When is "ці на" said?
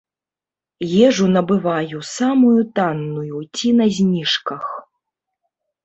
3.55-3.85